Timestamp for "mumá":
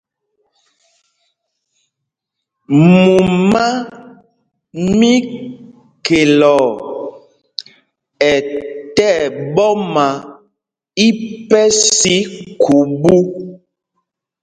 2.89-3.65